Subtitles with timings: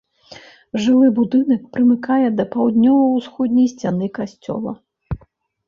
[0.85, 4.71] Жылы будынак прымыкае да паўднёва-ўсходняй сцяны касцёла.